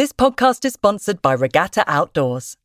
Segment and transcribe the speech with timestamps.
[0.00, 2.56] This podcast is sponsored by Regatta Outdoors.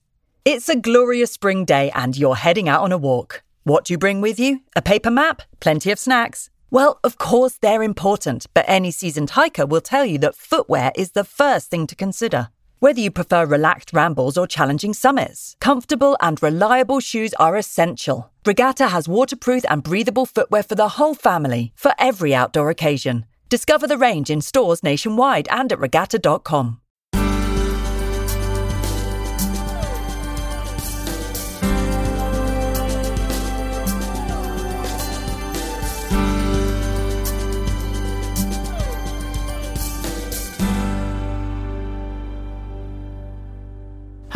[0.46, 3.44] It's a glorious spring day and you're heading out on a walk.
[3.66, 4.62] What do you bring with you?
[4.74, 5.42] A paper map?
[5.60, 6.50] Plenty of snacks?
[6.72, 11.12] Well, of course, they're important, but any seasoned hiker will tell you that footwear is
[11.12, 12.52] the first thing to consider.
[12.80, 18.32] Whether you prefer relaxed rambles or challenging summits, comfortable and reliable shoes are essential.
[18.46, 23.26] Regatta has waterproof and breathable footwear for the whole family, for every outdoor occasion.
[23.50, 26.80] Discover the range in stores nationwide and at regatta.com.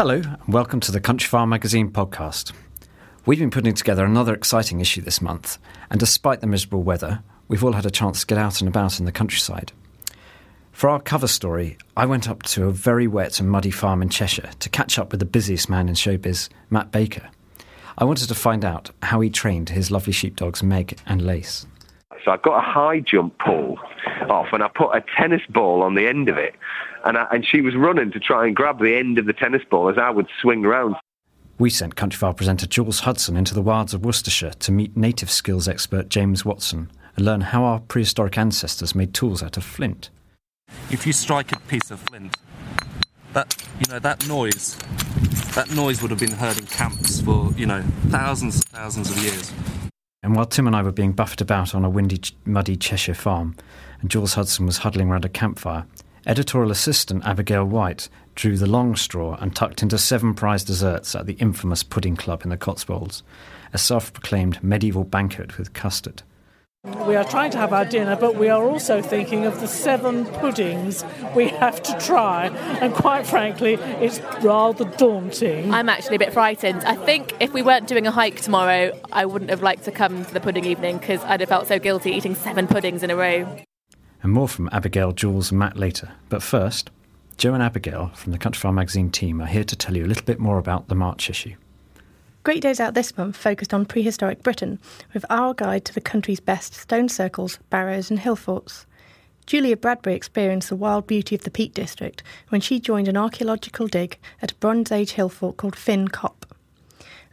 [0.02, 2.54] Hello, and welcome to the Countryfile Magazine podcast.
[3.26, 5.58] We've been putting together another exciting issue this month,
[5.90, 9.02] and despite the miserable weather, we've all had a chance to get out and about
[9.02, 9.74] in the countryside.
[10.72, 14.08] For our cover story, I went up to a very wet and muddy farm in
[14.08, 17.30] Cheshire to catch up with the busiest man in showbiz, Matt Baker.
[17.98, 21.66] I wanted to find out how he trained his lovely sheepdogs Meg and Lace.
[22.26, 23.80] So I got a high jump pole
[24.30, 26.56] off and I put a tennis ball on the end of it.
[27.06, 29.64] And, I, and she was running to try and grab the end of the tennis
[29.70, 30.96] ball as I would swing around.
[31.58, 35.68] We sent Countryfile presenter Jules Hudson into the wilds of Worcestershire to meet native skills
[35.68, 40.10] expert James Watson and learn how our prehistoric ancestors made tools out of flint.
[40.90, 42.38] If you strike a piece of flint,
[43.34, 44.78] that you know that noise,
[45.56, 49.18] that noise would have been heard in camps for you know thousands and thousands of
[49.18, 49.52] years.
[50.22, 53.56] And while Tim and I were being buffeted about on a windy, muddy Cheshire farm,
[54.02, 55.86] and Jules Hudson was huddling round a campfire,
[56.26, 61.26] editorial assistant Abigail Whyte drew the long straw and tucked into seven prize desserts at
[61.26, 63.24] the infamous Pudding Club in the Cotswolds,
[63.72, 66.24] a self proclaimed medieval banquet with custard.
[66.86, 70.26] We are trying to have our dinner, but we are also thinking of the seven
[70.26, 71.04] puddings
[71.36, 72.48] we have to try,
[72.80, 75.74] and quite frankly, it's rather daunting.
[75.74, 76.86] I'm actually a bit frightened.
[76.86, 80.24] I think if we weren't doing a hike tomorrow, I wouldn't have liked to come
[80.24, 83.16] to the pudding evening because I'd have felt so guilty eating seven puddings in a
[83.18, 83.58] row.
[84.24, 86.12] And more from Abigail, Jules, and Matt later.
[86.30, 86.92] But first,
[87.36, 90.26] Joe and Abigail from the Countryfile magazine team are here to tell you a little
[90.26, 91.56] bit more about the March issue.
[92.46, 94.80] Great Days Out this month focused on prehistoric Britain
[95.14, 98.86] with our guide to the country's best stone circles, barrows, and hill forts.
[99.46, 103.88] Julia Bradbury experienced the wild beauty of the Peak District when she joined an archaeological
[103.88, 106.56] dig at a Bronze Age hill fort called Fin Cop.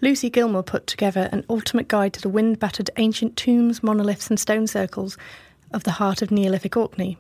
[0.00, 4.40] Lucy Gilmore put together an ultimate guide to the wind battered ancient tombs, monoliths, and
[4.40, 5.16] stone circles
[5.72, 7.16] of the heart of Neolithic Orkney.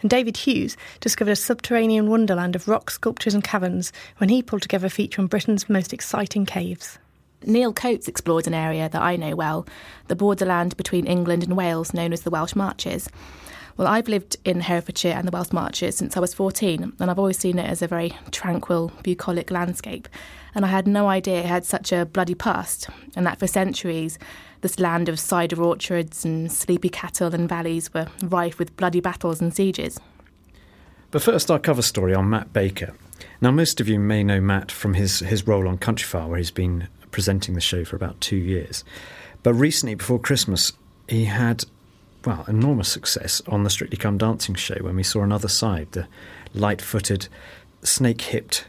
[0.00, 4.62] And David Hughes discovered a subterranean wonderland of rock sculptures and caverns when he pulled
[4.62, 6.98] together a feature on Britain's most exciting caves.
[7.44, 9.66] Neil Coates explored an area that I know well,
[10.08, 13.08] the borderland between England and Wales, known as the Welsh Marches.
[13.76, 17.18] Well, I've lived in Herefordshire and the Welsh Marches since I was 14, and I've
[17.18, 20.08] always seen it as a very tranquil, bucolic landscape.
[20.54, 24.18] And I had no idea it had such a bloody past, and that for centuries
[24.60, 29.40] This land of cider orchards and sleepy cattle and valleys were rife with bloody battles
[29.40, 30.00] and sieges.
[31.12, 32.94] But first, our cover story on Matt Baker.
[33.40, 36.50] Now, most of you may know Matt from his, his role on Countryfile, where he's
[36.50, 38.84] been presenting the show for about two years.
[39.42, 40.72] But recently, before Christmas,
[41.08, 41.64] he had,
[42.24, 46.06] well, enormous success on the Strictly Come Dancing show when we saw another side the
[46.54, 47.28] light footed,
[47.82, 48.66] snake hipped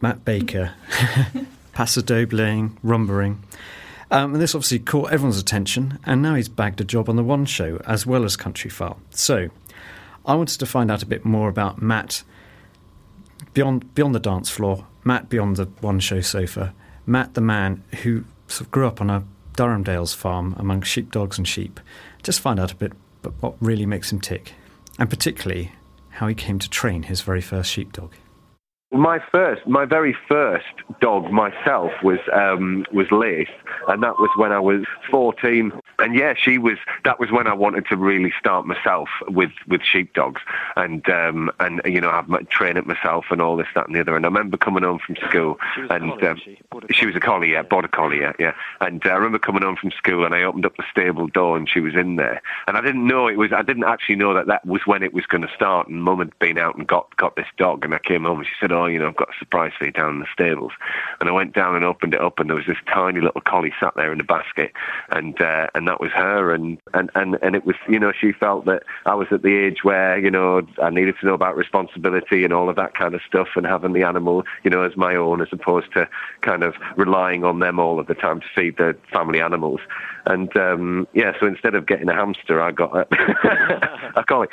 [0.00, 0.74] Matt Baker,
[1.72, 3.42] paso dobling, rumbering.
[4.10, 7.24] Um, and this obviously caught everyone's attention, and now he's bagged a job on the
[7.24, 8.96] One Show as well as Countryfile.
[9.10, 9.50] So,
[10.24, 12.22] I wanted to find out a bit more about Matt
[13.54, 16.74] beyond beyond the dance floor, Matt beyond the One Show sofa,
[17.08, 19.24] Matt the man who sort of grew up on a
[19.56, 21.80] Durham Dales farm among sheepdogs and sheep.
[22.22, 22.92] Just find out a bit
[23.24, 24.52] about what really makes him tick,
[24.98, 25.72] and particularly
[26.10, 28.12] how he came to train his very first sheepdog.
[28.90, 30.64] My first, my very first
[31.02, 33.46] dog myself was um, was Lace,
[33.86, 35.72] and that was when I was 14.
[35.98, 36.78] And yeah, she was.
[37.04, 40.40] That was when I wanted to really start myself with with sheepdogs,
[40.76, 43.94] and um, and you know, have my, train it myself and all this, that, and
[43.94, 44.16] the other.
[44.16, 46.58] And I remember coming home from school, and collie, um, she?
[46.90, 47.04] she?
[47.04, 48.54] was a collie, yeah, border collie, yeah, yeah.
[48.80, 51.58] And uh, I remember coming home from school, and I opened up the stable door,
[51.58, 53.52] and she was in there, and I didn't know it was.
[53.52, 55.88] I didn't actually know that that was when it was going to start.
[55.88, 58.46] And Mum had been out and got got this dog, and I came home, and
[58.46, 60.72] she said, "Oh, you know, I've got a surprise for you down in the stables.
[61.20, 63.72] And I went down and opened it up, and there was this tiny little collie
[63.80, 64.72] sat there in the basket,
[65.10, 66.52] and uh, and that was her.
[66.52, 69.56] And, and and and it was, you know, she felt that I was at the
[69.56, 73.14] age where, you know, I needed to know about responsibility and all of that kind
[73.14, 76.08] of stuff, and having the animal, you know, as my own, as opposed to
[76.42, 79.80] kind of relying on them all of the time to feed the family animals.
[80.26, 83.06] And um, yeah, so instead of getting a hamster, I got a,
[84.20, 84.48] a collie.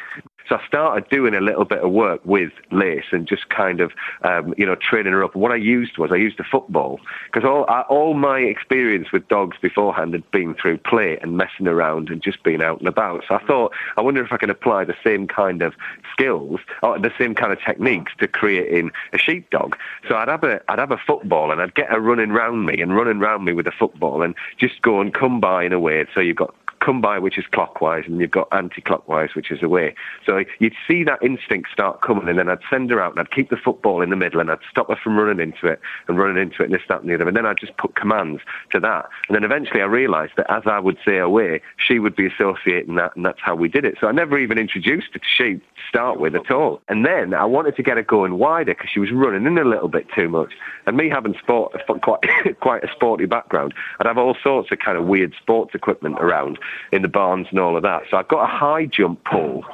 [0.47, 3.92] So I started doing a little bit of work with Lace and just kind of,
[4.24, 5.36] um, you know, training her up.
[5.36, 9.57] What I used was I used a football because all all my experience with dogs
[9.62, 13.24] beforehand had been through play and messing around and just being out and about.
[13.27, 15.74] So I thought, I wonder if I can apply the same kind of
[16.12, 19.75] skills or the same kind of techniques to creating a sheepdog.
[20.07, 22.81] So I'd have a I'd have a football and I'd get her running round me
[22.81, 25.80] and running round me with a football and just go and come by in a
[25.80, 26.06] way.
[26.13, 26.53] So you've got
[26.85, 29.95] come by, which is clockwise, and you've got anti-clockwise, which is away.
[30.25, 33.31] So you'd see that instinct start coming, and then I'd send her out, and I'd
[33.31, 36.17] keep the football in the middle, and I'd stop her from running into it and
[36.17, 37.27] running into it, and this, that, and the other.
[37.27, 38.41] And then I'd just put commands
[38.71, 39.09] to that.
[39.27, 42.95] And then eventually I realised that as I would say away, she would be associating
[42.95, 43.97] that, and that's how we did it.
[43.99, 46.81] So I never even introduced her to to start with at all.
[46.88, 49.63] And then I wanted to get her going wider because she was running in a
[49.63, 50.53] little bit too much.
[50.85, 54.97] And me having sport, quite, quite a sporty background, I'd have all sorts of kind
[54.97, 56.57] of weird sports equipment around
[56.92, 58.04] in the barns and all of that.
[58.10, 59.66] So I got a high jump pole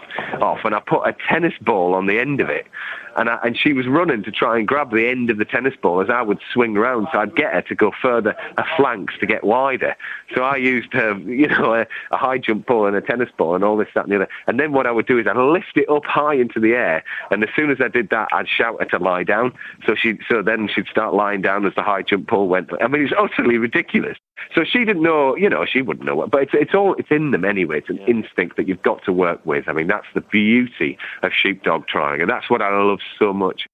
[0.42, 2.68] off and I put a tennis ball on the end of it
[3.16, 5.74] and I, and she was running to try and grab the end of the tennis
[5.82, 9.14] ball as I would swing around, so I'd get her to go further her flanks
[9.20, 9.96] to get wider.
[10.36, 13.56] So I used her, you know, a, a high jump ball and a tennis ball
[13.56, 14.30] and all this, that, and the other.
[14.48, 17.04] And then what I would do is I'd lift it up high into the air,
[17.30, 19.54] and as soon as I did that, I'd shout her to lie down.
[19.86, 22.70] So she, so then she'd start lying down as the high jump pole went.
[22.82, 24.18] I mean, it's utterly ridiculous.
[24.56, 27.12] So she didn't know, you know, she wouldn't know what, but it's, it's all, it's
[27.12, 27.78] in them anyway.
[27.78, 28.08] It's an yeah.
[28.08, 29.68] instinct that you've got to work with.
[29.68, 33.68] I mean, that's the beauty of sheepdog trying, and that's what I love so much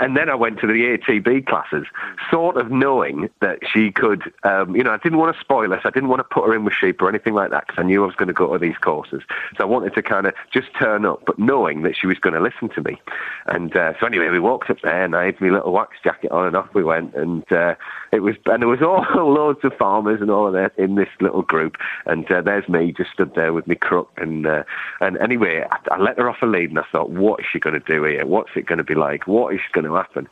[0.00, 1.86] and then I went to the ATB classes,
[2.30, 5.80] sort of knowing that she could, um, you know, I didn't want to spoil us.
[5.84, 7.84] I didn't want to put her in with sheep or anything like that because I
[7.84, 9.22] knew I was going to go to these courses.
[9.56, 12.34] So I wanted to kind of just turn up, but knowing that she was going
[12.34, 13.00] to listen to me.
[13.46, 16.32] And uh, so anyway, we walked up there and I had my little wax jacket
[16.32, 17.14] on and off we went.
[17.14, 17.74] And uh,
[18.12, 21.08] it was, and there was all loads of farmers and all of that in this
[21.18, 21.76] little group.
[22.04, 24.10] And uh, there's me just stood there with my crook.
[24.18, 24.64] And, uh,
[25.00, 27.58] and anyway, I, I let her off a lead and I thought, what is she
[27.58, 28.26] going to do here?
[28.26, 29.26] What's it going to be like?
[29.26, 30.28] What is she going to happen.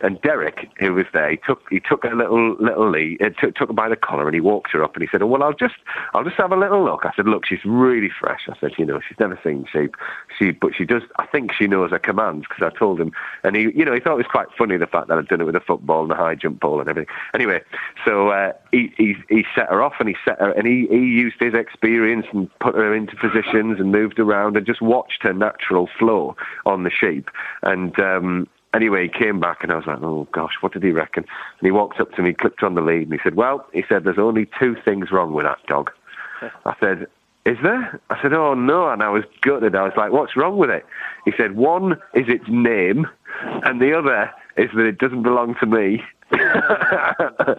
[0.00, 3.54] And Derek, who was there, he took he took a little little lead, uh, took,
[3.54, 5.42] took her by the collar and he walked her up and he said, oh, "Well,
[5.42, 5.76] I'll just
[6.14, 8.86] I'll just have a little look." I said, "Look, she's really fresh." I said, "You
[8.86, 9.96] know, she's never seen sheep,
[10.38, 11.02] she but she does.
[11.18, 13.12] I think she knows her commands because I told him."
[13.44, 15.40] And he, you know, he thought it was quite funny the fact that I'd done
[15.40, 17.12] it with a football and a high jump ball and everything.
[17.34, 17.60] Anyway,
[18.04, 20.98] so uh, he, he he set her off and he set her and he he
[20.98, 25.32] used his experience and put her into positions and moved around and just watched her
[25.32, 26.36] natural flow
[26.66, 27.30] on the sheep
[27.62, 27.98] and.
[27.98, 31.24] um anyway, he came back and I was like, oh gosh, what did he reckon?
[31.24, 33.84] And he walked up to me, clicked on the lead, and he said, well, he
[33.88, 35.90] said, there's only two things wrong with that dog.
[36.64, 37.06] I said,
[37.44, 38.00] is there?
[38.10, 39.74] I said, oh no, and I was gutted.
[39.74, 40.84] I was like, what's wrong with it?
[41.24, 43.06] He said, one is its name,
[43.42, 46.02] and the other is that it doesn't belong to me.
[46.30, 47.58] that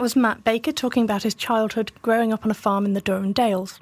[0.00, 3.32] was Matt Baker talking about his childhood growing up on a farm in the Durham
[3.32, 3.78] Dales.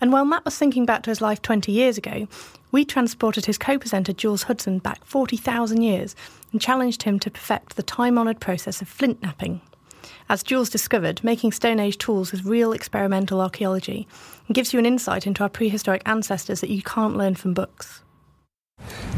[0.00, 2.28] And while Matt was thinking back to his life 20 years ago,
[2.70, 6.14] we transported his co presenter Jules Hudson back 40,000 years
[6.52, 9.60] and challenged him to perfect the time honoured process of flint knapping.
[10.28, 14.06] As Jules discovered, making Stone Age tools is real experimental archaeology
[14.46, 18.02] and gives you an insight into our prehistoric ancestors that you can't learn from books.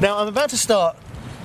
[0.00, 0.96] Now, I'm about to start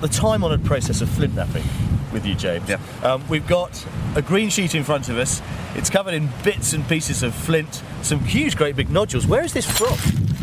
[0.02, 1.64] the time honoured process of flint knapping
[2.12, 2.68] with you, James.
[2.70, 2.80] Yeah.
[3.04, 3.86] Um, we've got
[4.16, 5.42] a green sheet in front of us.
[5.76, 9.28] It's covered in bits and pieces of flint, some huge, great big nodules.
[9.28, 9.98] Where is this from?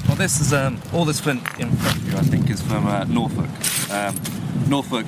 [0.06, 2.18] Well, this is um, all this flint in front of you.
[2.18, 3.49] I think is from uh, Norfolk.
[3.90, 4.21] Um,
[4.68, 5.06] Norfolk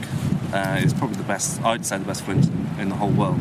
[0.52, 1.62] uh, is probably the best.
[1.62, 3.40] I'd say the best flint in, in the whole world.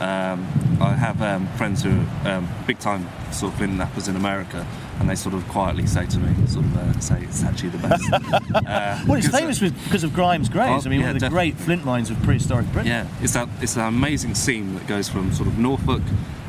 [0.00, 0.46] Um,
[0.80, 1.90] I have um, friends who
[2.24, 4.66] are um, big time sort of flint knappers in America,
[4.98, 7.78] and they sort of quietly say to me, sort of uh, say it's actually the
[7.78, 8.12] best.
[8.12, 10.86] uh, Well, it's uh, famous because of Grime's Graves.
[10.86, 11.50] Oh, I mean, yeah, one of the definitely.
[11.52, 12.88] great flint mines of prehistoric Britain.
[12.90, 16.02] Yeah, it's that it's an amazing seam that goes from sort of Norfolk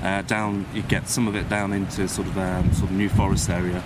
[0.03, 0.65] uh, down.
[0.73, 3.83] You get some of it down into sort of um, sort of New Forest area,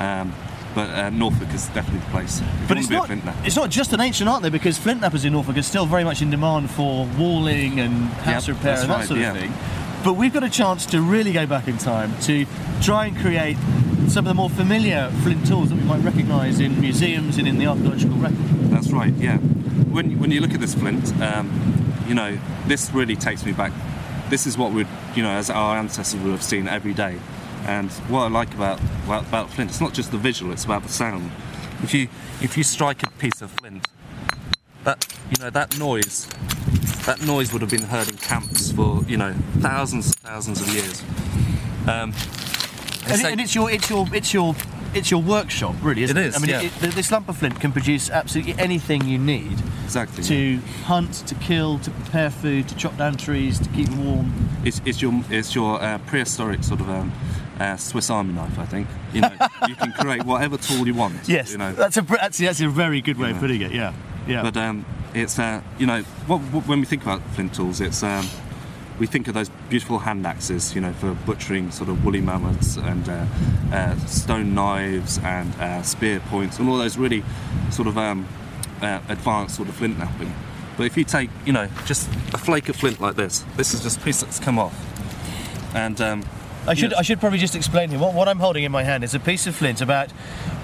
[0.00, 0.34] um,
[0.74, 2.40] but uh, Norfolk is definitely the place.
[2.40, 3.10] If But it's not,
[3.44, 4.50] it's not just an ancient, aren't they?
[4.50, 7.92] Because flint knappers in Norfolk are still very much in demand for walling and
[8.24, 9.32] house Yep, repair and that right, sort of yeah.
[9.34, 9.52] thing.
[10.04, 12.44] But we've got a chance to really go back in time to
[12.80, 13.56] try and create
[14.08, 17.58] some of the more familiar flint tools that we might recognise in museums and in
[17.58, 18.36] the archaeological record.
[18.70, 19.12] That's right.
[19.14, 19.38] Yeah.
[19.38, 23.72] When when you look at this flint, um, you know this really takes me back.
[24.28, 27.18] This is what would you know as our ancestors would have seen every day.
[27.64, 30.82] And what I like about about, about flint, it's not just the visual; it's about
[30.82, 31.30] the sound.
[31.82, 32.08] If you
[32.40, 33.86] if you strike a piece of flint,
[34.84, 36.26] that you know that noise,
[37.06, 40.68] that noise would have been heard in camps for you know thousands and thousands of
[40.68, 41.02] years.
[41.88, 42.12] Um,
[43.12, 44.54] And, so- it, and it's your, it's your, it's your,
[44.94, 46.02] it's your workshop, really.
[46.02, 46.62] Isn't It it, is, I mean, yeah.
[46.62, 50.24] it, it, this lump of flint can produce absolutely anything you need exactly.
[50.24, 54.32] to hunt, to kill, to prepare food, to chop down trees, to keep them warm.
[54.64, 57.12] It's, it's your it's your uh, prehistoric sort of um,
[57.58, 58.58] uh, Swiss Army knife.
[58.58, 59.32] I think you know
[59.68, 61.28] you can create whatever tool you want.
[61.28, 61.72] Yes, you know.
[61.72, 63.72] that's a actually that's a very good way of putting it.
[63.72, 63.92] Yeah,
[64.26, 64.42] yeah.
[64.42, 68.02] But um, it's uh, you know what, what, when we think about flint tools, it's
[68.02, 68.26] um,
[69.02, 72.76] we think of those beautiful hand axes, you know, for butchering sort of woolly mammoths
[72.76, 73.26] and uh,
[73.72, 77.24] uh, stone knives and uh, spear points and all those really
[77.72, 78.28] sort of um,
[78.80, 80.32] uh, advanced sort of flint knapping.
[80.76, 83.82] But if you take, you know, just a flake of flint like this, this is
[83.82, 84.76] just a piece that's come off,
[85.74, 86.22] and um,
[86.68, 87.00] I should Yes.
[87.00, 87.98] I should probably just explain here.
[87.98, 90.12] What, what I'm holding in my hand is a piece of flint about,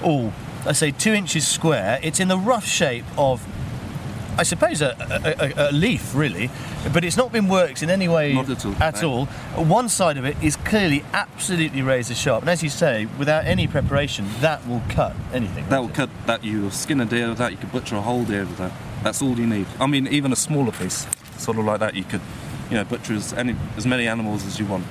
[0.05, 0.33] oh,
[0.65, 1.99] I say two inches square.
[2.05, 3.45] It's in the rough shape of,
[4.39, 4.95] I suppose, a,
[5.59, 6.49] a, a, leaf, really,
[6.93, 9.11] but it's not been worked in any way Not at all, At no.
[9.11, 9.27] all.
[9.65, 13.67] One side of it is clearly absolutely razor sharp, and as you say, without any
[13.67, 15.69] preparation, that will cut anything.
[15.69, 17.51] That will cut that you skin a deer with that.
[17.51, 18.71] You could butcher a whole deer with that.
[19.03, 19.67] That's all you need.
[19.81, 22.21] I mean, even a smaller piece, sort of like that, you could,
[22.71, 24.85] you know, butcher as any as many animals as you want.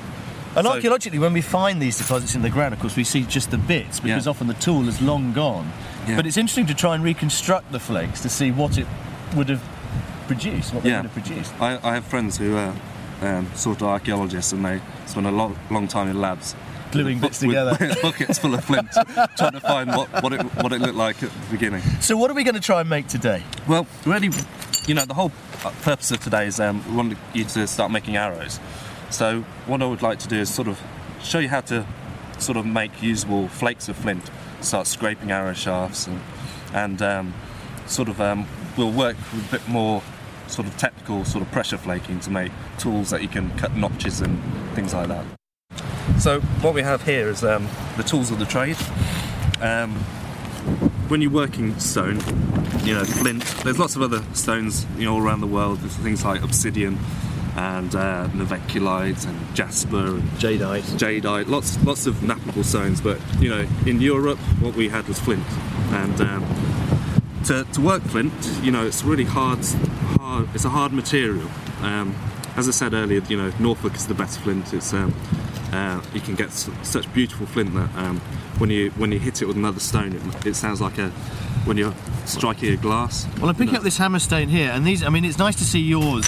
[0.57, 3.23] And So- archaeologically, when we find these deposits in the ground, of course, we see
[3.23, 4.29] just the bits because Yeah.
[4.29, 5.71] often the tool is long gone.
[6.05, 6.15] Yeah.
[6.17, 8.87] But it's interesting to try and reconstruct the flakes to see what it
[9.35, 9.61] would have
[10.27, 11.01] produced, what they Yeah.
[11.01, 11.53] would have produced.
[11.61, 12.73] I, I have friends who are
[13.21, 16.55] um, sort of archaeologists, and they spend a long, long time in labs.
[16.91, 17.95] Gluing bits bu- with together.
[18.01, 18.87] buckets full of flint,
[19.37, 21.81] trying to find what, what it what it looked like at the beginning.
[21.99, 23.43] So, what are we going to try and make today?
[23.67, 24.29] Well, really,
[24.87, 25.33] you know, the whole
[25.65, 28.59] uh, purpose of today is um, we want you to start making arrows.
[29.09, 30.79] So, what I would like to do is sort of
[31.21, 31.85] show you how to
[32.39, 34.23] sort of make usable flakes of flint,
[34.61, 36.21] start scraping arrow shafts, and,
[36.73, 37.33] and um,
[37.85, 40.01] sort of um, we'll work with a bit more
[40.47, 44.21] sort of technical sort of pressure flaking to make tools that you can cut notches
[44.21, 44.41] and
[44.73, 45.25] things like that.
[46.19, 47.67] So, what we have here is um,
[47.97, 48.77] the tools of the trade.
[49.61, 49.95] Um,
[51.09, 52.19] when you're working stone,
[52.83, 55.79] you know, flint, there's lots of other stones, you know, all around the world.
[55.79, 56.97] There's things like obsidian
[57.55, 60.83] and uh, novaculite and jasper and Jadeite.
[60.97, 63.01] jadeite, lots lots of knappable stones.
[63.01, 65.45] But you know, in Europe, what we had was flint,
[65.91, 66.43] and um,
[67.47, 69.59] to, to work flint, you know, it's really hard.
[70.19, 70.49] Hard.
[70.53, 71.47] It's a hard material.
[71.81, 72.15] Um,
[72.55, 74.73] as I said earlier, you know, Norfolk is the best flint.
[74.73, 75.13] It's um,
[75.71, 78.19] uh, you can get s- such beautiful flint that um,
[78.57, 81.09] when you when you hit it with another stone, it, it sounds like a
[81.65, 81.93] when you're
[82.25, 83.27] striking a glass.
[83.39, 85.65] Well, I'm picking up this hammer stone here, and these, I mean, it's nice to
[85.65, 86.27] see yours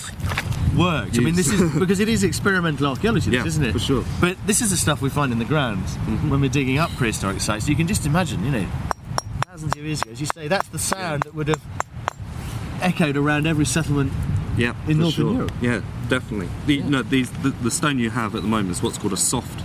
[0.77, 1.17] worked.
[1.17, 3.71] I mean, this is because it is experimental archaeology, Yeah, isn't it?
[3.73, 4.01] for sure.
[4.03, 4.21] Mm-hmm.
[4.21, 5.83] But this is the stuff we find in the ground
[6.29, 7.67] when we're digging up prehistoric sites.
[7.67, 8.67] You can just imagine, you know,
[9.89, 11.61] thousands of years ago, as you say, that's the sound that would have
[12.81, 14.11] echoed around every settlement
[14.57, 15.33] Yeah, in Northern sure.
[15.33, 15.51] Europe.
[15.61, 16.49] Yeah, definitely.
[16.65, 19.17] The, No, these the, the stone you have at the moment is what's called a
[19.17, 19.61] soft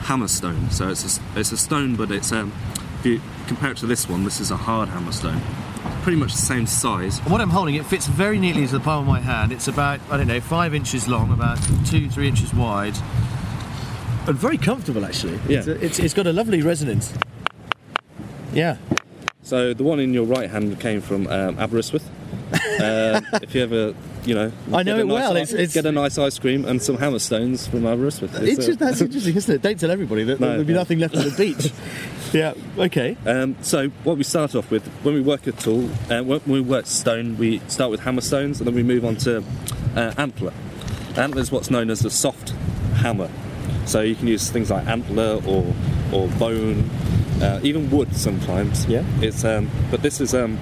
[0.00, 0.70] hammer stone.
[0.70, 2.52] So it's a, s- it's a stone, but it's um,
[3.00, 5.40] if you compare it to this one, this is a hard hammer stone.
[6.02, 7.18] Pretty much the same size.
[7.20, 9.52] What I'm holding, it fits very neatly into the palm of my hand.
[9.52, 12.96] It's about, I don't know, five inches long, about two, three inches wide.
[14.28, 15.38] And very comfortable, actually.
[15.48, 15.58] Yeah.
[15.58, 17.12] It's, a- it's, it's got a lovely resonance.
[18.52, 18.76] Yeah.
[19.46, 22.02] So the one in your right hand came from um, Aberystwyth.
[22.80, 25.72] Uh, if you ever, you know, I know get a it nice well, it's- it's-
[25.72, 28.34] get a nice ice cream and some Hammerstones from Aberystwyth.
[28.42, 29.62] It's, It's uh, that's interesting, isn't it?
[29.62, 30.80] Don't tell everybody that No, there'll be no.
[30.80, 31.70] nothing left on the beach.
[32.32, 32.54] yeah.
[32.76, 33.16] Okay.
[33.24, 36.60] Um, so what we start off with when we work a tool, uh, when we
[36.60, 39.44] work stone, we start with hammerstones and then we move on to
[39.94, 40.52] uh, antler.
[41.16, 42.48] Antler is what's known as a soft
[42.96, 43.30] hammer.
[43.84, 45.72] So you can use things like antler or
[46.12, 46.90] or bone,
[47.42, 48.86] uh, even wood sometimes.
[48.86, 49.04] Yeah.
[49.20, 50.58] It's um, but this is um,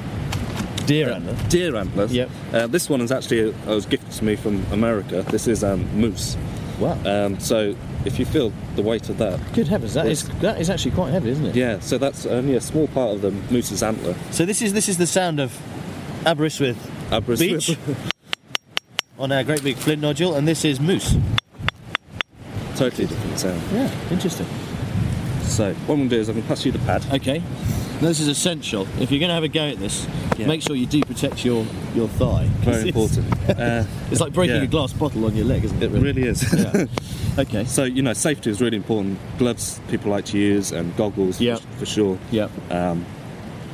[0.86, 1.34] Deer antler.
[1.48, 2.12] deer antlers.
[2.12, 2.30] Yep.
[2.52, 5.22] Uh, this one is actually uh, was gifted to me from America.
[5.30, 6.36] This is um, moose.
[6.78, 6.98] Wow.
[7.06, 10.68] Um, so if you feel the weight of that, Good heavens, that is that is
[10.68, 11.56] actually quite heavy, isn't it?
[11.56, 11.78] yeah.
[11.80, 14.14] So that's only a small part of the moose's antler.
[14.30, 15.52] So this is this is the sound of
[16.26, 16.76] Aberystwyth
[17.12, 17.66] Aberystwyth.
[17.66, 17.78] Beach
[19.18, 21.16] on our great big flint nodule, and this is moose.
[22.76, 23.62] totally different sound.
[23.72, 24.46] Yeah, interesting.
[25.44, 27.04] So what I'm going to do is I'm going to pass you the pad.
[27.12, 27.38] Okay.
[28.00, 28.82] Now, this is essential.
[29.00, 30.46] If you're going to have a go at this, Yeah.
[30.48, 32.46] make sure you do protect your your thigh.
[32.64, 33.26] Very it's- important.
[33.60, 34.62] Uh, It's like breaking Yeah.
[34.62, 35.94] a glass bottle on your leg, isn't it?
[35.94, 36.42] it really is.
[36.52, 36.86] Yeah.
[37.36, 37.64] Okay.
[37.64, 39.18] so you know, safety is really important.
[39.38, 41.56] Gloves people like to use and goggles Yeah.
[41.56, 42.18] for, for sure.
[42.30, 42.48] Yeah.
[42.70, 43.04] Um,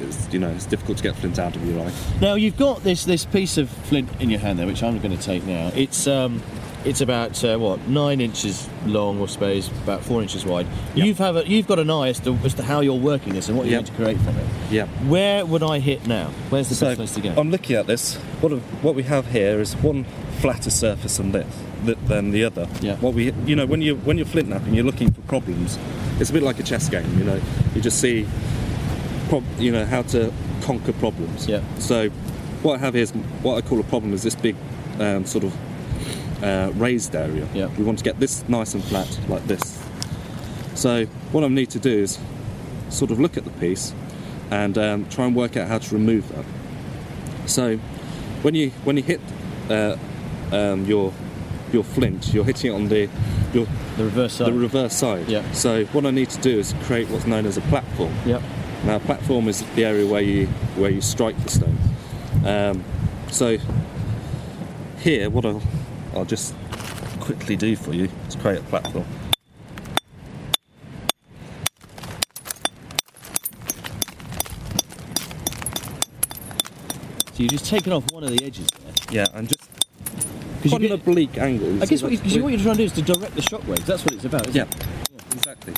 [0.03, 1.93] it's, you know, it's difficult to get flint out of your eye.
[2.21, 5.17] Now you've got this this piece of flint in your hand there, which I'm going
[5.17, 5.71] to take now.
[5.75, 6.43] It's um,
[6.85, 10.67] it's about uh, what nine inches long, or suppose about four inches wide.
[10.95, 11.07] Yep.
[11.07, 13.49] You've have a, you've got an eye as to, as to how you're working this
[13.51, 13.87] and what you're Yep.
[13.97, 14.47] going to create from it.
[14.71, 14.87] Yeah.
[15.09, 16.29] Where would I hit now?
[16.49, 17.35] Where's the So best place to go?
[17.39, 18.17] I'm looking at this.
[18.41, 18.53] What
[18.83, 20.05] what we have here is one
[20.41, 21.47] flatter surface than this
[22.07, 22.67] than the other.
[22.81, 22.97] Yeah.
[22.97, 25.79] What we you know when you when you're flint knapping, you're looking for problems.
[26.19, 27.19] It's a bit like a chess game.
[27.19, 27.41] You know,
[27.75, 28.27] you just see,
[29.31, 30.31] prob- you know, how to
[30.63, 31.47] conquer problems.
[31.47, 31.63] Yeah.
[31.79, 32.11] So
[32.63, 34.57] what I have here is what I call a problem is this big
[34.99, 37.49] um, sort of uh, raised area.
[37.55, 37.69] Yeah.
[37.79, 39.83] We want to get this nice and flat like this.
[40.75, 42.19] So what I need to do is
[42.91, 43.95] sort of look at the piece
[44.51, 46.45] and um, try and work out how to remove that.
[47.49, 47.77] So
[48.43, 49.21] when you when you hit
[49.71, 49.97] uh,
[50.53, 51.13] um, your
[51.73, 53.09] your flint, you're hitting it on the
[53.53, 54.49] your the reverse side.
[54.49, 55.29] the reverse side.
[55.29, 55.49] Yeah.
[55.53, 58.13] So what I need to do is create what's known as a platform.
[58.27, 58.43] Yep.
[58.85, 61.79] Now, platform is the area where you where you strike the stone.
[62.45, 62.85] Um,
[63.31, 63.59] so
[64.99, 65.63] here, what I'll
[66.15, 66.55] I'll just
[67.21, 69.07] quickly do for you is create a platform.
[77.33, 78.93] So you've just taken off one of the edges there.
[79.11, 79.61] Yeah, and just
[80.57, 81.73] Because on an oblique angle.
[81.73, 83.43] you I guess what, you, you, what you're trying to do is to direct the
[83.43, 83.87] shockwaves.
[83.87, 84.49] That's what it's about.
[84.49, 85.35] Isn't Yeah, it?
[85.35, 85.75] exactly.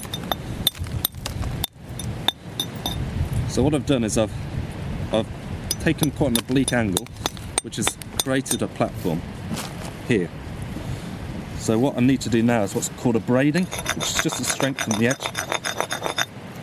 [3.53, 4.33] So what I've done is I've
[5.13, 5.29] I've
[5.81, 7.07] taken quite an oblique angle,
[7.61, 9.21] which has created a platform
[10.09, 10.31] here.
[11.59, 14.45] So what I need to do now is what's called abrading, which is just to
[14.45, 15.27] strengthen the edge.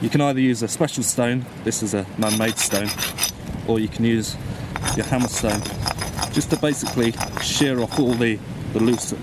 [0.01, 2.89] You can either use a special stone, this is a man-made stone,
[3.67, 4.35] or you can use
[4.95, 5.61] your hammer stone,
[6.31, 8.39] just to basically shear off all the,
[8.73, 9.13] the loose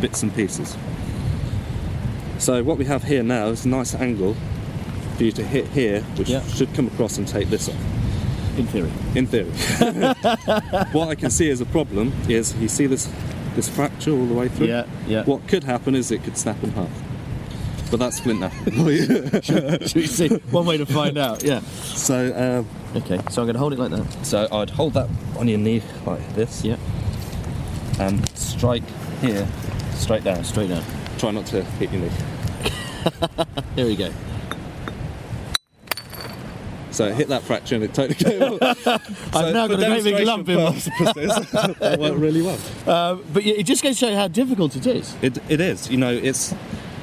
[0.00, 0.76] bits and pieces.
[2.38, 4.36] So what we have here now is a nice angle
[5.22, 6.42] for you to hit here, which Yeah.
[6.48, 7.76] should come across and take this off.
[8.58, 8.90] In theory.
[9.14, 9.50] In theory.
[10.92, 13.08] what I can see as a problem is you see this
[13.54, 14.66] this fracture all the way through.
[14.66, 15.22] Yeah, yeah.
[15.24, 16.90] What could happen is it could snap in half.
[17.90, 18.48] But that's flint now.
[19.42, 20.28] Should we see?
[20.50, 21.44] One way to find out.
[21.44, 21.60] Yeah.
[21.60, 23.18] so um, Okay.
[23.30, 24.26] So I'm going to hold it like that.
[24.26, 25.08] so I'd hold that
[25.38, 26.64] on your knee like this.
[26.64, 26.78] Yeah.
[28.00, 28.82] And strike
[29.20, 29.46] here,
[29.94, 30.42] straight down.
[30.44, 30.82] Straight down.
[31.18, 32.10] Try not to hit your knee.
[33.76, 34.10] Here we go.
[36.92, 38.86] So it hit that fracture and it totally came off.
[39.34, 42.58] I've now got a great big lump in my- that worked really well.
[42.86, 45.16] Um, but it just goes to show you how difficult it is.
[45.22, 45.90] It, it is.
[45.90, 46.54] You know, it's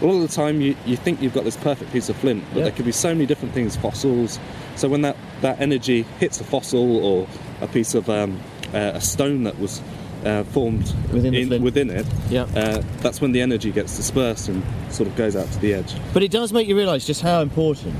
[0.01, 2.43] a lot of the time you, you think you've got this perfect piece of flint,
[2.49, 2.63] but Yeah.
[2.65, 4.39] there could be so many different things, fossils.
[4.75, 7.27] So when that, that energy hits a fossil or
[7.61, 8.39] a piece of um,
[8.73, 9.81] uh, a stone that was
[10.23, 12.43] uh, formed Within in- within it, Yeah.
[12.55, 15.93] uh, that's when the energy gets dispersed and sort of goes out to the edge.
[16.13, 17.95] But it does make you realise just how important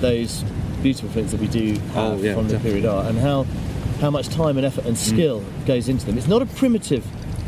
[0.00, 0.42] those
[0.84, 2.82] beautiful flints that we do Oh, yeah, from the definitely.
[2.82, 3.44] period are, and how
[4.00, 5.10] how much time and effort and mm.
[5.12, 6.18] skill goes into them.
[6.18, 7.04] It's not a primitive.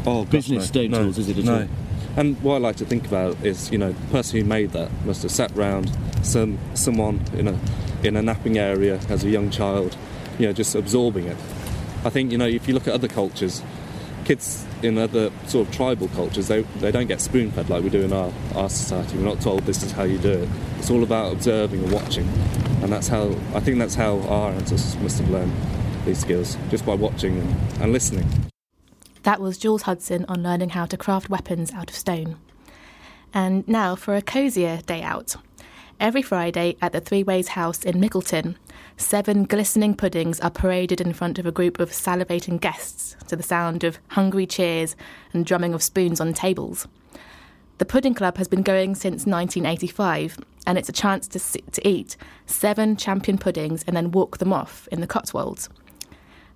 [0.07, 1.61] Oh, gosh, Business no, stone no, tools, is it at no.
[1.61, 1.68] all?
[2.16, 4.90] And what I like to think about is, you know, the person who made that
[5.05, 7.61] must have sat round some someone in a
[8.03, 9.96] in a knapping area as a young child,
[10.38, 11.37] you know, just absorbing it.
[12.05, 13.62] I think, you know, if you look at other cultures,
[14.25, 17.90] kids in other sort of tribal cultures, they, they don't get spoon fed like we
[17.90, 19.18] do in our, our society.
[19.18, 20.49] We're not told this is how you do it.
[20.79, 22.27] It's all about observing and watching.
[22.83, 25.53] And that's how, I think that's how our ancestors must have learned
[26.05, 28.29] these skills, just by watching and, and listening.
[29.25, 32.37] That was Jules Hudson on learning how to craft weapons out of stone.
[33.35, 35.37] And now for a cosier day out.
[35.99, 38.57] Every Friday at the Three Ways House in Mickleton,
[38.99, 43.43] seven glistening puddings are paraded in front of a group of salivating guests to the
[43.43, 44.95] sound of hungry cheers
[45.33, 46.87] and drumming of spoons on tables.
[47.79, 51.88] The Pudding Club has been going since 1985, and it's a chance to, sit, to
[51.88, 55.68] eat seven champion puddings and then walk them off in the Cotswolds.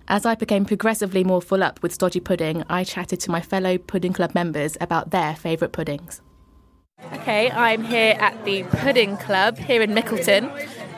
[0.07, 3.77] As I became progressively more full up with stodgy pudding, I chatted to my fellow
[3.77, 6.21] Pudding Club members about their favourite puddings.
[7.13, 10.51] Okay, I'm here at the Pudding Club here in Mickleton,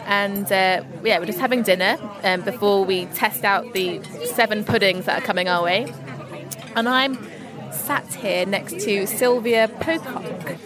[0.06, 5.06] and uh, yeah, we're just having dinner um, before we test out the seven puddings
[5.06, 5.94] that are coming our way.
[6.76, 7.18] And I'm
[7.72, 10.58] sat here next to Sylvia Pocock.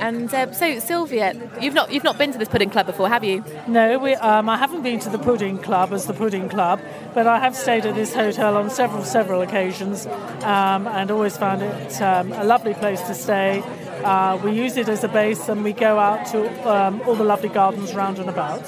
[0.00, 3.22] And uh, so, Sylvia, you've not you've not been to this pudding club before, have
[3.22, 3.44] you?
[3.68, 6.80] No, we, um, I haven't been to the pudding club as the pudding club,
[7.12, 11.62] but I have stayed at this hotel on several several occasions, um, and always found
[11.62, 13.62] it um, a lovely place to stay.
[14.02, 17.24] Uh, we use it as a base, and we go out to um, all the
[17.24, 18.64] lovely gardens round and about.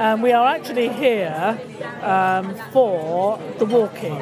[0.00, 1.58] Um, we are actually here
[2.02, 4.20] um, for the walking.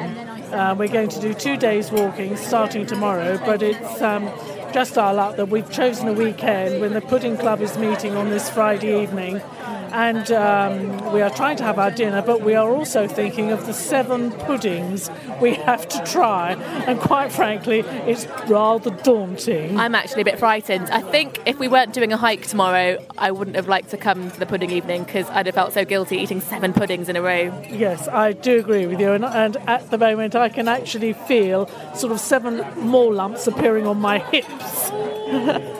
[0.51, 4.29] Uh, we're going to do two days walking starting tomorrow, but it's um,
[4.75, 8.29] just our luck that we've chosen a weekend when the Pudding Club is meeting on
[8.29, 9.41] this Friday evening.
[9.91, 13.65] And um, we are trying to have our dinner, but we are also thinking of
[13.65, 15.09] the seven puddings
[15.41, 16.53] we have to try.
[16.87, 19.77] And quite frankly, it's rather daunting.
[19.79, 20.89] I'm actually a bit frightened.
[20.89, 24.31] I think if we weren't doing a hike tomorrow, I wouldn't have liked to come
[24.31, 27.21] to the pudding evening because I'd have felt so guilty eating seven puddings in a
[27.21, 27.53] row.
[27.69, 29.11] Yes, I do agree with you.
[29.11, 33.87] And, and at the moment, I can actually feel sort of seven more lumps appearing
[33.87, 34.89] on my hips.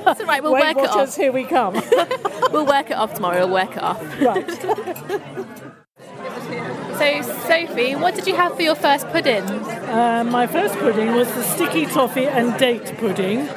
[0.06, 1.16] That's all right, we'll Weight work it off.
[1.16, 1.82] here we come.
[2.52, 3.95] We'll work it off tomorrow, we'll work it off.
[4.22, 4.52] Right.
[6.98, 9.44] So, Sophie, what did you have for your first pudding?
[9.44, 13.48] Uh, my first pudding was the sticky toffee and date pudding,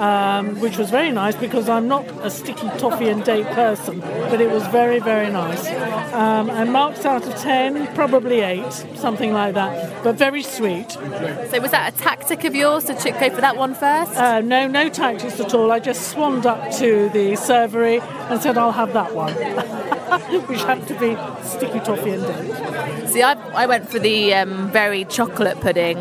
[0.00, 4.40] um, which was very nice because I'm not a sticky toffee and date person, but
[4.40, 5.66] it was very, very nice.
[6.14, 10.92] Um, and marks out of 10, probably 8, something like that, but very sweet.
[10.92, 14.16] So, was that a tactic of yours to ch- go for that one first?
[14.16, 15.70] Uh, no, no tactics at all.
[15.70, 19.34] I just swanned up to the servery and said, I'll have that one,
[20.46, 23.08] which happened to be sticky toffee and date.
[23.10, 25.98] See, I, I went for the um, very chocolate pudding,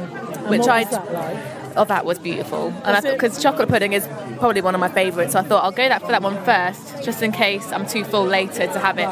[0.48, 1.59] which I like?
[1.80, 2.74] Oh, that was beautiful.
[2.84, 4.06] And because chocolate pudding is
[4.38, 7.04] probably one of my favourites, so I thought I'll go that for that one first,
[7.04, 9.10] just in case I'm too full later to have it.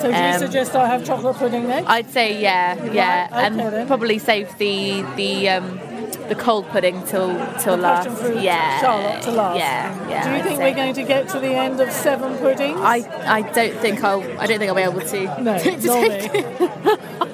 [0.00, 1.88] So do you Um, suggest I have chocolate pudding next?
[1.88, 3.86] I'd say yeah, yeah, Right, and then.
[3.88, 5.80] probably save the the um,
[6.28, 7.30] the cold pudding till
[7.62, 8.08] till last.
[8.40, 9.58] Yeah, Charlotte to last.
[9.58, 10.24] Yeah, yeah.
[10.30, 12.78] Do you think we're going to get to the end of seven puddings?
[12.80, 12.98] I,
[13.38, 15.42] I don't think I'll I don't think I'll be able to.
[15.42, 16.40] No, to nor take me.
[16.40, 17.00] it.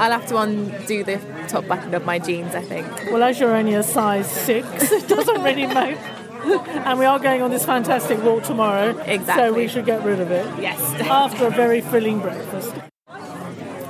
[0.00, 2.54] I'll have to undo the top button of my jeans.
[2.54, 2.86] I think.
[3.12, 5.98] Well, as you're only a size six, it doesn't really matter.
[6.86, 8.94] And we are going on this fantastic walk tomorrow.
[9.26, 10.46] So we should get rid of it.
[10.58, 10.80] Yes.
[11.02, 12.74] After a very filling breakfast.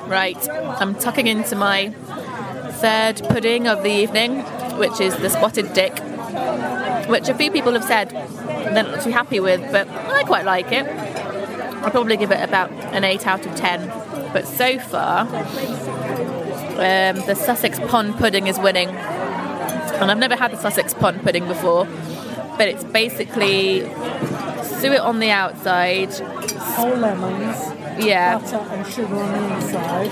[0.08, 1.90] Right, I'm tucking into my
[2.80, 4.40] third pudding of the evening,
[4.78, 5.96] which is the spotted dick,
[7.08, 10.72] which a few people have said they're not too happy with, but I quite like
[10.72, 10.86] it.
[11.82, 14.10] I'll probably give it about an 8 out of 10.
[14.32, 15.26] But so far,
[16.80, 18.88] um, the Sussex Pond pudding is winning.
[18.88, 21.84] And I've never had the Sussex Pond pudding before,
[22.56, 23.80] but it's basically
[24.62, 27.56] suet on the outside, Whole lemons,
[28.02, 30.08] yeah, butter and sugar on the inside.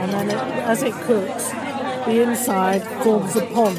[0.00, 1.50] And then it, as it cooks,
[2.06, 3.76] the inside forms a pond.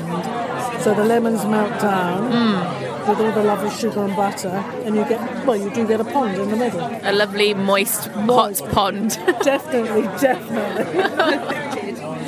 [0.84, 3.10] So the lemons melt down Hmm.
[3.10, 4.50] with all the lovely sugar and butter.
[4.86, 6.82] And you get, well, you do get a pond in the middle.
[7.04, 9.12] a lovely moist hot pond.
[9.44, 11.78] Definitely, definitely.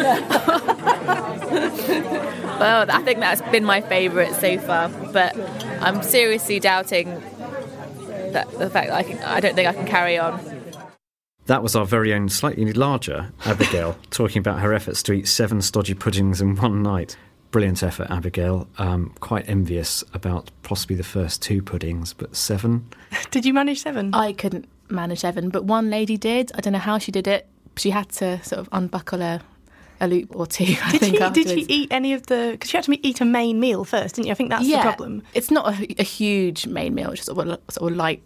[2.64, 5.38] Well, I think that's been my favourite so far, but
[5.82, 7.10] I'm seriously doubting
[8.32, 9.18] that the fact that I can.
[9.20, 10.40] I don't think I can carry on.
[11.48, 15.62] That was our very own, slightly larger Abigail talking about her efforts to eat seven
[15.62, 17.18] stodgy puddings in one night.
[17.52, 18.68] Brilliant effort, Abigail.
[18.78, 22.88] Um, quite envious about possibly the first two puddings, but seven?
[23.32, 24.14] Did you manage seven?
[24.14, 26.52] I couldn't manage seven, but one lady did.
[26.56, 27.48] I don't know how she did it.
[27.76, 29.42] She had to sort of unbuckle a,
[30.04, 30.64] a loop or two.
[30.84, 31.66] I Did think she, did afterwards.
[31.70, 32.50] eat any of the?
[32.52, 34.32] Because you had to eat a main meal first, didn't you?
[34.32, 35.24] I think that's yeah, the problem.
[35.34, 37.10] It's not a, a huge main meal.
[37.12, 38.22] It's just sort of a, sort of light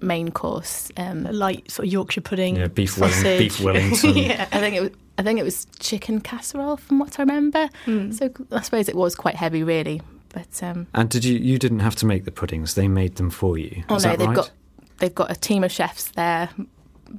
[0.00, 0.90] main course.
[0.96, 2.56] Um, A light sort of Yorkshire pudding.
[2.56, 3.38] Yeah, beef Welling- sausage.
[3.38, 4.16] beef Wellington.
[4.16, 4.48] yeah.
[4.52, 4.90] I think it was.
[5.18, 7.68] I think it was chicken casserole, from what I remember.
[7.84, 8.12] Hmm.
[8.12, 10.00] So I suppose it was quite heavy, really.
[10.30, 11.36] But um, And did you?
[11.38, 13.82] You didn't have to make the puddings; they made them for you.
[13.88, 14.36] Oh Is no, that they've right?
[14.36, 14.50] got
[14.98, 16.50] they've got a team of chefs there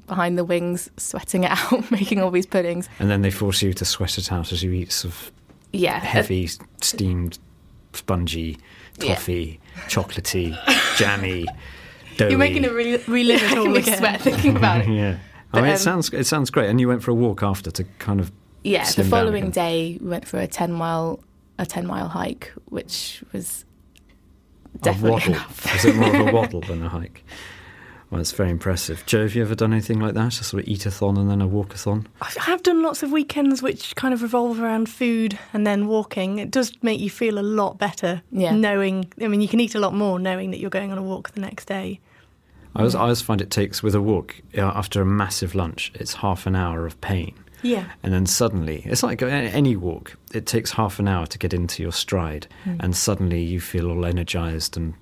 [0.07, 2.87] behind the wings, sweating it out, making all these puddings.
[2.99, 5.31] And then they force you to sweat it out as you eat sort of
[5.71, 6.47] Yeah, heavy,
[6.81, 7.39] steamed,
[7.93, 8.57] spongy,
[8.99, 9.15] Yeah.
[9.15, 10.57] toffee, chocolatey,
[10.97, 11.45] jammy.
[12.17, 12.29] doughy.
[12.31, 13.97] You're making it re- relive it all Making again.
[13.97, 14.89] sweat thinking about it.
[14.93, 15.17] yeah.
[15.51, 16.69] But, I mean, um, it sounds it sounds great.
[16.69, 18.31] And you went for a walk after to kind of
[18.63, 19.51] Yeah, the slim down following again.
[19.51, 21.19] day we went for a ten mile
[21.57, 23.65] a ten mile hike, which was
[24.75, 25.33] a definitely waddle.
[25.33, 25.73] enough.
[25.73, 27.23] Was it more of a waddle than a hike?
[28.09, 29.03] Well, it's very impressive.
[29.05, 30.39] Joe, have you ever done anything like that?
[30.41, 32.07] A sort of eat-a-thon and then a walk-a-thon?
[32.21, 36.39] I have done lots of weekends which kind of revolve around food and then walking.
[36.39, 38.55] It does make you feel a lot better Yeah.
[38.55, 41.03] knowing, I mean, you can eat a lot more knowing that you're going on a
[41.03, 41.99] walk the next day.
[42.75, 45.91] I always, I always find it takes, with a walk, uh, after a massive lunch,
[45.93, 47.35] it's half an hour of pain.
[47.61, 47.85] Yeah.
[48.01, 51.83] And then suddenly, it's like any walk, it takes half an hour to get into
[51.83, 52.47] your stride.
[52.63, 52.75] Hmm.
[52.79, 54.77] And suddenly you feel all energized.
[54.77, 54.93] And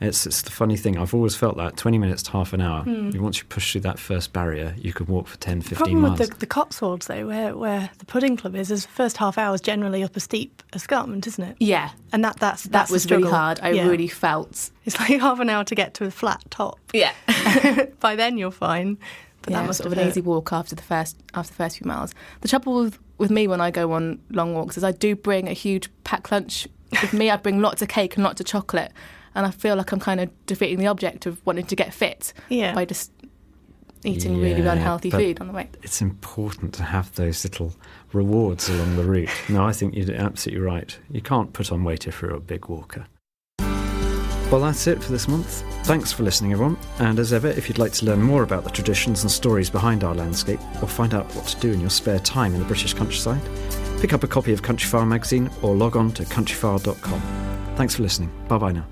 [0.00, 2.82] it's, it's the funny thing, I've always felt that 20 minutes to half an hour,
[2.82, 3.10] Hmm.
[3.22, 6.18] once you push through that first barrier, you can walk for 10, 15 problem miles.
[6.18, 9.38] with the, the Cotswolds, though, where, where the pudding club is, is the first half
[9.38, 11.56] hour is generally up a steep escarpment, isn't it?
[11.60, 13.58] Yeah, And that that's that that's the was really hard.
[13.62, 13.86] I Yeah.
[13.88, 16.78] really felt It's like half an hour to get to a flat top.
[16.92, 17.12] yeah.
[18.00, 18.98] By then you're fine.
[19.42, 21.56] But yeah, that must sort have of an easy walk after the first after the
[21.56, 22.12] first few miles.
[22.40, 25.46] The trouble with, with me when I go on long walks is I do bring
[25.48, 27.30] a huge packed lunch with me.
[27.30, 28.90] I bring lots of cake and lots of chocolate,
[29.36, 32.32] and I feel like I'm kind of defeating the object of wanting to get fit
[32.48, 32.74] Yeah.
[32.74, 33.12] by just
[34.04, 35.68] eating really unhealthy food on the way.
[35.82, 37.72] It's important to have those little
[38.12, 39.30] rewards along the route.
[39.48, 40.96] No, I think you're absolutely right.
[41.10, 43.06] You can't put on weight if you're a big walker.
[44.50, 45.64] Well, that's it for this month.
[45.86, 46.76] Thanks for listening, everyone.
[47.00, 50.04] And as ever, if you'd like to learn more about the traditions and stories behind
[50.04, 52.94] our landscape, or find out what to do in your spare time in the British
[52.94, 53.42] countryside,
[54.00, 57.20] pick up a copy of Countryfile magazine or log on to countryfile.com.
[57.76, 58.30] Thanks for listening.
[58.46, 58.86] Bye bye now.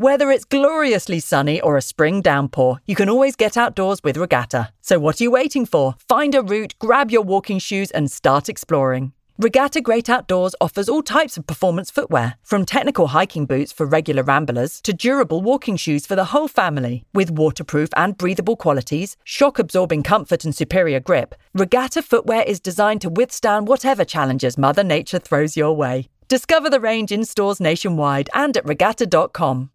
[0.00, 4.72] Whether it's gloriously sunny or a spring downpour, you can always get outdoors with Regatta.
[4.80, 5.94] So what are you waiting for?
[6.08, 9.12] Find a route, grab your walking shoes, and start exploring.
[9.36, 14.22] Regatta Great Outdoors offers all types of performance footwear, from technical hiking boots for regular
[14.22, 17.04] ramblers to durable walking shoes for the whole family.
[17.12, 23.02] With waterproof and breathable qualities, shock absorbing comfort, and superior grip, Regatta footwear is designed
[23.02, 26.08] to withstand whatever challenges Mother Nature throws your way.
[26.28, 29.70] Discover the range in stores nationwide and at regatta.com.